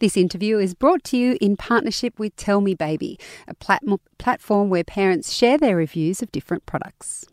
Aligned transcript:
This 0.00 0.16
interview 0.16 0.58
is 0.58 0.74
brought 0.74 1.02
to 1.04 1.16
you 1.16 1.36
in 1.40 1.56
partnership 1.56 2.20
with 2.20 2.36
Tell 2.36 2.60
Me 2.60 2.74
Baby, 2.74 3.18
a 3.48 3.54
plat- 3.54 3.82
platform 4.18 4.70
where 4.70 4.84
parents 4.84 5.32
share 5.32 5.58
their 5.58 5.74
reviews 5.74 6.22
of 6.22 6.30
different 6.30 6.66
products. 6.66 7.26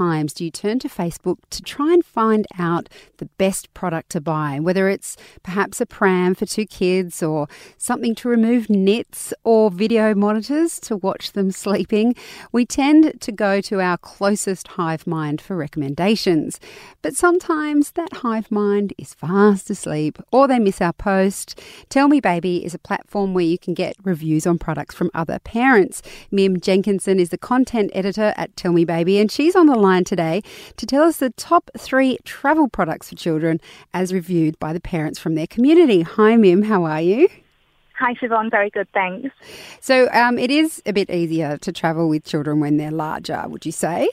Times 0.00 0.32
do 0.32 0.44
you 0.46 0.50
turn 0.50 0.78
to 0.78 0.88
Facebook 0.88 1.36
to 1.50 1.60
try 1.60 1.92
and 1.92 2.02
find 2.02 2.46
out 2.58 2.88
the 3.18 3.26
best 3.36 3.72
product 3.74 4.08
to 4.10 4.20
buy? 4.20 4.58
Whether 4.58 4.88
it's 4.88 5.14
perhaps 5.42 5.78
a 5.78 5.84
pram 5.84 6.34
for 6.34 6.46
two 6.46 6.64
kids, 6.64 7.22
or 7.22 7.48
something 7.76 8.14
to 8.14 8.28
remove 8.28 8.70
nits, 8.70 9.34
or 9.44 9.70
video 9.70 10.14
monitors 10.14 10.80
to 10.80 10.96
watch 10.96 11.32
them 11.32 11.50
sleeping, 11.64 12.14
we 12.50 12.64
tend 12.64 13.20
to 13.20 13.30
go 13.30 13.60
to 13.60 13.80
our 13.80 13.98
closest 13.98 14.68
hive 14.68 15.06
mind 15.06 15.42
for 15.42 15.54
recommendations. 15.54 16.58
But 17.02 17.14
sometimes 17.14 17.92
that 17.92 18.22
hive 18.24 18.50
mind 18.50 18.94
is 18.96 19.12
fast 19.12 19.68
asleep, 19.68 20.18
or 20.32 20.48
they 20.48 20.58
miss 20.58 20.80
our 20.80 20.94
post. 20.94 21.60
Tell 21.90 22.08
Me 22.08 22.20
Baby 22.20 22.64
is 22.64 22.72
a 22.72 22.78
platform 22.78 23.34
where 23.34 23.44
you 23.44 23.58
can 23.58 23.74
get 23.74 23.96
reviews 24.02 24.46
on 24.46 24.58
products 24.58 24.94
from 24.94 25.10
other 25.12 25.38
parents. 25.40 26.00
Mim 26.30 26.58
Jenkinson 26.58 27.20
is 27.20 27.28
the 27.28 27.38
content 27.38 27.90
editor 27.92 28.32
at 28.38 28.56
Tell 28.56 28.72
Me 28.72 28.86
Baby, 28.86 29.18
and 29.18 29.30
she's 29.30 29.54
on 29.54 29.66
the 29.66 29.76
line 29.76 29.89
today 30.06 30.42
to 30.76 30.86
tell 30.86 31.02
us 31.02 31.18
the 31.18 31.30
top 31.30 31.70
three 31.76 32.18
travel 32.24 32.68
products 32.68 33.08
for 33.08 33.16
children 33.16 33.60
as 33.92 34.12
reviewed 34.12 34.58
by 34.58 34.72
the 34.72 34.80
parents 34.80 35.18
from 35.18 35.34
their 35.34 35.46
community. 35.46 36.02
Hi, 36.02 36.36
Mim, 36.36 36.62
how 36.62 36.84
are 36.84 37.00
you? 37.00 37.28
Hi, 37.98 38.14
Siobhan. 38.14 38.50
Very 38.50 38.70
good, 38.70 38.88
thanks. 38.94 39.28
So, 39.80 40.08
um, 40.12 40.38
it 40.38 40.50
is 40.50 40.80
a 40.86 40.92
bit 40.92 41.10
easier 41.10 41.58
to 41.58 41.72
travel 41.72 42.08
with 42.08 42.24
children 42.24 42.60
when 42.60 42.78
they're 42.78 42.90
larger, 42.90 43.44
would 43.46 43.66
you 43.66 43.72
say? 43.72 44.08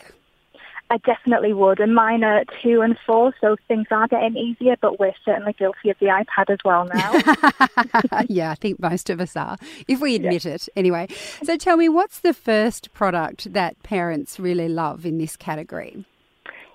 I 0.89 0.97
definitely 0.97 1.53
would. 1.53 1.79
And 1.79 1.93
mine 1.93 2.23
are 2.23 2.43
two 2.61 2.81
and 2.81 2.97
four, 3.05 3.33
so 3.41 3.57
things 3.67 3.87
are 3.91 4.07
getting 4.07 4.37
easier, 4.37 4.75
but 4.79 4.99
we're 4.99 5.13
certainly 5.25 5.53
guilty 5.53 5.89
of 5.89 5.97
the 5.99 6.07
iPad 6.07 6.49
as 6.49 6.59
well 6.63 6.85
now. 6.85 8.23
yeah, 8.29 8.51
I 8.51 8.55
think 8.55 8.79
most 8.79 9.09
of 9.09 9.19
us 9.19 9.35
are, 9.35 9.57
if 9.87 9.99
we 9.99 10.15
admit 10.15 10.45
yeah. 10.45 10.53
it. 10.53 10.69
Anyway, 10.75 11.07
so 11.43 11.57
tell 11.57 11.77
me, 11.77 11.89
what's 11.89 12.19
the 12.19 12.33
first 12.33 12.93
product 12.93 13.51
that 13.53 13.81
parents 13.83 14.39
really 14.39 14.69
love 14.69 15.05
in 15.05 15.17
this 15.17 15.35
category? 15.35 16.05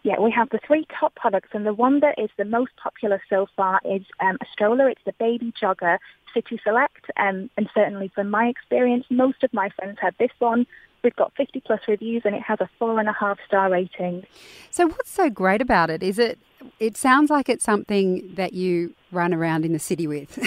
Yeah, 0.03 0.21
we 0.21 0.33
have 0.33 0.51
the 0.51 0.59
three 0.67 0.85
top 0.99 1.15
products, 1.15 1.51
and 1.53 1.65
the 1.65 1.73
one 1.73 2.01
that 2.01 2.19
is 2.19 2.29
the 2.37 2.45
most 2.45 2.73
popular 2.83 3.23
so 3.31 3.47
far 3.57 3.81
is 3.85 4.03
um, 4.21 4.37
a 4.41 4.47
stroller. 4.53 4.89
It's 4.89 5.01
the 5.07 5.15
Baby 5.19 5.53
Jogger 5.61 5.99
City 6.35 6.61
Select, 6.65 7.07
um, 7.17 7.49
and 7.57 7.71
certainly 7.73 8.11
from 8.15 8.29
my 8.29 8.47
experience, 8.47 9.07
most 9.11 9.45
of 9.45 9.53
my 9.55 9.71
friends 9.71 9.99
had 10.01 10.15
this 10.19 10.33
one 10.39 10.67
We've 11.03 11.17
got 11.17 11.33
50 11.37 11.61
plus 11.61 11.81
reviews 11.89 12.23
and 12.25 12.35
it 12.35 12.43
has 12.43 12.61
a 12.61 12.69
four 12.79 13.01
and 13.01 13.09
a 13.09 13.13
half 13.13 13.39
star 13.47 13.71
rating. 13.71 14.25
So, 14.71 14.87
what's 14.87 15.11
so 15.11 15.29
great 15.31 15.61
about 15.61 15.91
it? 15.91 16.03
Is 16.03 16.19
it, 16.19 16.39
it 16.79 16.97
sounds 16.97 17.31
like 17.31 17.49
it's 17.49 17.65
something 17.65 18.35
that 18.35 18.53
you 18.53 18.95
run 19.11 19.35
around 19.35 19.65
in 19.65 19.73
the 19.73 19.79
city 19.79 20.07
with. 20.07 20.31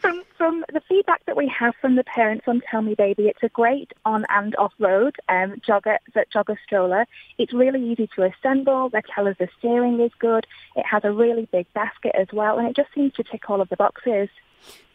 from, 0.00 0.22
from 0.36 0.64
the 0.72 0.80
feedback 0.88 1.24
that 1.26 1.36
we 1.36 1.48
have 1.48 1.74
from 1.80 1.96
the 1.96 2.04
parents 2.04 2.44
on 2.46 2.62
Tell 2.70 2.82
Me 2.82 2.94
Baby, 2.94 3.24
it's 3.24 3.42
a 3.42 3.48
great 3.48 3.92
on 4.04 4.24
and 4.28 4.54
off 4.56 4.72
road 4.78 5.16
um, 5.28 5.60
jogger, 5.66 5.96
jogger 6.34 6.56
stroller. 6.64 7.06
It's 7.38 7.52
really 7.52 7.82
easy 7.82 8.08
to 8.16 8.24
assemble. 8.24 8.88
They 8.88 9.02
tell 9.14 9.28
us 9.28 9.36
the 9.38 9.48
steering 9.58 10.00
is 10.00 10.12
good. 10.18 10.46
It 10.76 10.86
has 10.86 11.02
a 11.04 11.12
really 11.12 11.48
big 11.52 11.72
basket 11.74 12.12
as 12.14 12.28
well, 12.32 12.58
and 12.58 12.68
it 12.68 12.76
just 12.76 12.92
seems 12.94 13.12
to 13.14 13.24
tick 13.24 13.48
all 13.50 13.60
of 13.60 13.68
the 13.68 13.76
boxes. 13.76 14.28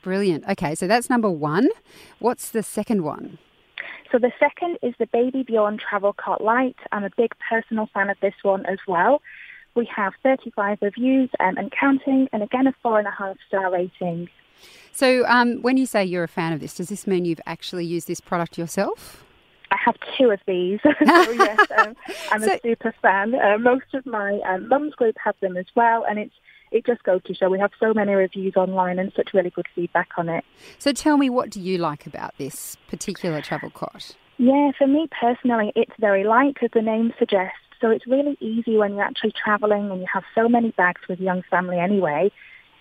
Brilliant. 0.01 0.47
Okay, 0.47 0.75
so 0.75 0.87
that's 0.87 1.09
number 1.09 1.29
one. 1.29 1.69
What's 2.19 2.49
the 2.49 2.63
second 2.63 3.03
one? 3.03 3.37
So 4.11 4.17
the 4.17 4.31
second 4.39 4.77
is 4.81 4.93
the 4.99 5.07
Baby 5.07 5.43
Bjorn 5.43 5.77
Travel 5.77 6.13
Cot 6.13 6.43
Light. 6.43 6.75
I'm 6.91 7.05
a 7.05 7.09
big 7.15 7.31
personal 7.49 7.87
fan 7.93 8.09
of 8.09 8.17
this 8.21 8.33
one 8.43 8.65
as 8.65 8.79
well. 8.85 9.21
We 9.73 9.89
have 9.95 10.13
35 10.21 10.79
reviews 10.81 11.29
um, 11.39 11.57
and 11.57 11.71
counting, 11.71 12.27
and 12.33 12.43
again 12.43 12.67
a 12.67 12.73
four 12.83 12.99
and 12.99 13.07
a 13.07 13.11
half 13.11 13.37
star 13.47 13.71
rating. 13.71 14.27
So, 14.91 15.25
um, 15.27 15.61
when 15.61 15.77
you 15.77 15.85
say 15.85 16.03
you're 16.03 16.25
a 16.25 16.27
fan 16.27 16.51
of 16.51 16.59
this, 16.59 16.75
does 16.75 16.89
this 16.89 17.07
mean 17.07 17.23
you've 17.23 17.39
actually 17.45 17.85
used 17.85 18.07
this 18.07 18.19
product 18.19 18.57
yourself? 18.57 19.23
I 19.71 19.77
have 19.85 19.95
two 20.17 20.29
of 20.29 20.41
these. 20.45 20.79
so 20.83 21.31
yes, 21.31 21.59
um, 21.77 21.95
I'm 22.31 22.41
so, 22.43 22.51
a 22.51 22.59
super 22.61 22.93
fan. 23.01 23.33
Uh, 23.33 23.57
most 23.57 23.93
of 23.93 24.05
my 24.05 24.41
um, 24.41 24.67
mum's 24.67 24.93
group 24.95 25.15
have 25.23 25.35
them 25.39 25.55
as 25.55 25.67
well, 25.73 26.03
and 26.07 26.19
it's 26.19 26.35
it 26.71 26.85
just 26.85 27.03
goes 27.03 27.21
to 27.25 27.33
show 27.33 27.49
we 27.49 27.59
have 27.59 27.71
so 27.79 27.93
many 27.93 28.13
reviews 28.13 28.55
online 28.55 28.97
and 28.99 29.11
such 29.15 29.33
really 29.33 29.49
good 29.49 29.67
feedback 29.75 30.09
on 30.17 30.29
it. 30.29 30.43
So 30.79 30.93
tell 30.93 31.17
me, 31.17 31.29
what 31.29 31.49
do 31.49 31.59
you 31.59 31.77
like 31.77 32.05
about 32.05 32.37
this 32.37 32.77
particular 32.87 33.41
travel 33.41 33.69
cot? 33.69 34.15
Yeah, 34.37 34.71
for 34.77 34.87
me 34.87 35.07
personally, 35.19 35.71
it's 35.75 35.91
very 35.99 36.23
light, 36.23 36.57
as 36.61 36.71
the 36.73 36.81
name 36.81 37.13
suggests. 37.19 37.57
So 37.79 37.89
it's 37.89 38.07
really 38.07 38.37
easy 38.39 38.77
when 38.77 38.93
you're 38.93 39.03
actually 39.03 39.33
traveling 39.33 39.91
and 39.91 39.99
you 39.99 40.07
have 40.11 40.23
so 40.33 40.47
many 40.47 40.71
bags 40.71 41.01
with 41.09 41.19
young 41.19 41.43
family 41.49 41.79
anyway. 41.79 42.31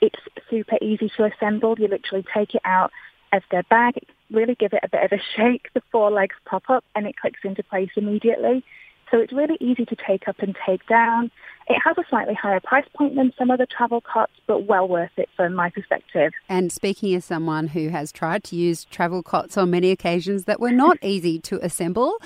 It's 0.00 0.20
super 0.48 0.76
easy 0.80 1.10
to 1.16 1.24
assemble. 1.24 1.74
You 1.78 1.88
literally 1.88 2.24
take 2.32 2.54
it 2.54 2.62
out 2.64 2.92
as 3.32 3.42
the 3.50 3.64
bag, 3.70 3.94
really 4.30 4.54
give 4.54 4.72
it 4.72 4.80
a 4.82 4.88
bit 4.88 5.04
of 5.04 5.12
a 5.12 5.22
shake, 5.36 5.68
the 5.74 5.82
four 5.90 6.10
legs 6.10 6.36
pop 6.44 6.64
up 6.68 6.84
and 6.94 7.06
it 7.06 7.16
clicks 7.16 7.40
into 7.44 7.62
place 7.62 7.90
immediately. 7.96 8.64
So 9.10 9.18
it's 9.18 9.32
really 9.32 9.56
easy 9.60 9.84
to 9.86 9.96
take 9.96 10.28
up 10.28 10.38
and 10.38 10.56
take 10.66 10.86
down. 10.86 11.30
It 11.68 11.78
has 11.84 11.96
a 11.98 12.04
slightly 12.08 12.34
higher 12.34 12.60
price 12.60 12.86
point 12.96 13.16
than 13.16 13.32
some 13.38 13.50
other 13.50 13.66
travel 13.66 14.00
cots, 14.00 14.32
but 14.46 14.66
well 14.66 14.88
worth 14.88 15.10
it 15.16 15.28
from 15.36 15.54
my 15.54 15.70
perspective. 15.70 16.32
And 16.48 16.72
speaking 16.72 17.14
as 17.14 17.24
someone 17.24 17.68
who 17.68 17.88
has 17.88 18.12
tried 18.12 18.44
to 18.44 18.56
use 18.56 18.84
travel 18.84 19.22
cots 19.22 19.56
on 19.56 19.70
many 19.70 19.90
occasions 19.90 20.44
that 20.44 20.60
were 20.60 20.72
not 20.72 20.98
easy 21.02 21.38
to 21.40 21.64
assemble, 21.64 22.16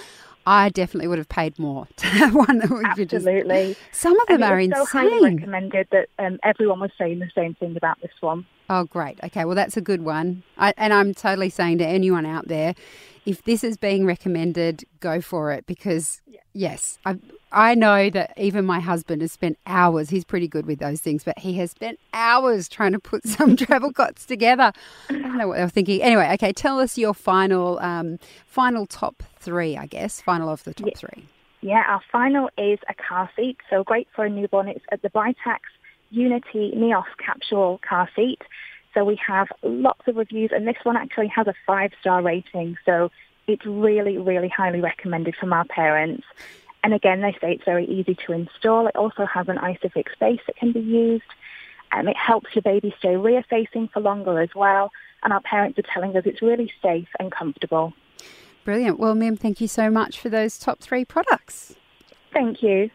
I 0.47 0.69
definitely 0.69 1.09
would 1.09 1.19
have 1.19 1.28
paid 1.28 1.59
more 1.59 1.87
to 1.97 2.06
have 2.06 2.34
one 2.34 2.59
that 2.59 2.71
we 2.71 2.84
Absolutely. 2.84 3.75
Just, 3.75 4.00
some 4.00 4.19
of 4.21 4.27
them 4.28 4.43
and 4.43 4.44
are 4.44 4.61
insane. 4.61 4.84
so 4.84 4.99
highly 4.99 5.34
recommended 5.34 5.89
that 5.91 6.09
um, 6.19 6.39
everyone 6.43 6.81
was 6.81 6.91
saying 6.99 7.19
the 7.19 7.31
same 7.34 7.55
thing 7.55 7.77
about 7.77 8.00
this 8.00 8.12
one. 8.21 8.47
Oh, 8.71 8.84
great. 8.84 9.19
Okay, 9.23 9.44
well, 9.44 9.55
that's 9.55 9.77
a 9.77 9.83
good 9.83 10.03
one. 10.03 10.43
I, 10.56 10.73
and 10.77 10.93
I'm 10.93 11.12
totally 11.12 11.50
saying 11.50 11.78
to 11.78 11.87
anyone 11.87 12.25
out 12.25 12.49
there, 12.49 12.75
if 13.27 13.43
this 13.44 13.62
is 13.62 13.77
being 13.77 14.06
recommended, 14.06 14.84
go 15.00 15.21
for 15.21 15.53
it 15.53 15.67
because. 15.67 16.21
Yes, 16.54 16.98
I, 17.04 17.19
I 17.53 17.75
know 17.75 18.09
that 18.10 18.32
even 18.38 18.65
my 18.65 18.81
husband 18.81 19.20
has 19.20 19.32
spent 19.32 19.59
hours, 19.66 20.10
he's 20.10 20.25
pretty 20.25 20.48
good 20.48 20.66
with 20.66 20.78
those 20.78 21.00
things, 21.00 21.25
but 21.25 21.38
he 21.38 21.54
has 21.54 21.72
spent 21.72 21.98
hours 22.12 22.69
trying 22.69 22.92
to 22.92 22.98
put 22.98 23.26
some 23.26 23.56
travel 23.56 23.92
cots 23.92 24.25
together. 24.25 24.72
I 25.10 25.12
don't 25.12 25.37
know 25.37 25.48
what 25.48 25.56
they 25.56 25.62
were 25.62 25.69
thinking. 25.69 26.03
Anyway, 26.03 26.28
okay, 26.34 26.53
tell 26.53 26.81
us 26.81 26.97
your 26.97 27.14
final, 27.14 27.78
um, 27.81 28.19
final 28.47 28.87
top 28.87 29.22
three, 29.38 29.76
I 29.76 29.87
guess, 29.87 30.20
final 30.20 30.48
of 30.48 30.64
the 30.64 30.72
top 30.72 30.88
yeah. 30.88 30.94
three. 30.97 31.28
Yeah, 31.60 31.82
our 31.87 32.03
final 32.12 32.50
is 32.59 32.78
a 32.88 32.94
car 32.94 33.31
seat. 33.37 33.56
So 33.70 33.84
great 33.84 34.09
for 34.14 34.25
a 34.26 34.31
newborn. 34.31 34.69
It's 34.69 34.84
at 34.93 35.03
the 35.03 35.09
Britax 35.10 35.60
Unity 36.10 36.72
Neos 36.76 37.04
capsule 37.25 37.81
car 37.87 38.09
seat. 38.14 38.43
So 38.93 39.04
we 39.04 39.19
have 39.26 39.48
lots 39.62 40.06
of 40.06 40.16
reviews, 40.16 40.50
and 40.54 40.69
this 40.69 40.76
one 40.84 40.97
actually 40.97 41.26
has 41.28 41.48
a 41.48 41.54
five-star 41.66 42.22
rating. 42.22 42.76
So 42.84 43.10
it's 43.47 43.66
really, 43.66 44.19
really 44.19 44.49
highly 44.49 44.81
recommended 44.81 45.37
from 45.37 45.53
our 45.53 45.65
parents. 45.65 46.25
And 46.82 46.93
again, 46.93 47.21
they 47.22 47.32
say 47.41 47.53
it's 47.53 47.65
very 47.65 47.87
easy 47.87 48.15
to 48.27 48.32
install. 48.32 48.87
It 48.87 48.96
also 48.96 49.25
has 49.25 49.49
an 49.49 49.56
ISOFIX 49.56 50.06
base 50.20 50.41
that 50.46 50.56
can 50.56 50.73
be 50.73 50.81
used. 50.81 51.25
Um, 51.93 52.08
it 52.08 52.17
helps 52.17 52.55
your 52.55 52.62
baby 52.62 52.94
stay 52.99 53.17
rear-facing 53.17 53.88
for 53.88 54.00
longer 54.00 54.41
as 54.41 54.55
well. 54.55 54.91
And 55.23 55.32
our 55.32 55.41
parents 55.41 55.79
are 55.79 55.82
telling 55.82 56.17
us 56.17 56.25
it's 56.26 56.43
really 56.43 56.70
safe 56.82 57.08
and 57.19 57.32
comfortable. 57.32 57.94
Brilliant. 58.64 58.99
Well, 58.99 59.14
Mim, 59.14 59.37
thank 59.37 59.61
you 59.61 59.69
so 59.69 59.91
much 59.91 60.19
for 60.19 60.29
those 60.29 60.58
top 60.58 60.81
three 60.81 61.05
products. 61.05 61.75
Thank 62.32 62.62
you. 62.62 62.91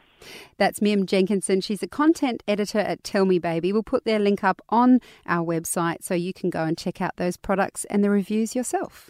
That's 0.58 0.82
Mim 0.82 1.06
Jenkinson. 1.06 1.62
She's 1.62 1.82
a 1.82 1.88
content 1.88 2.44
editor 2.48 2.80
at 2.80 3.04
Tell 3.04 3.26
Me 3.26 3.40
Baby. 3.40 3.72
We'll 3.72 3.84
put 3.84 4.04
their 4.04 4.20
link 4.20 4.44
up 4.44 4.62
on 4.70 5.00
our 5.26 5.46
website 5.46 6.04
so 6.04 6.14
you 6.14 6.34
can 6.34 6.50
go 6.50 6.64
and 6.64 6.78
check 6.78 7.02
out 7.02 7.16
those 7.16 7.38
products 7.38 7.86
and 7.86 8.04
the 8.04 8.10
reviews 8.10 8.56
yourself. 8.56 9.10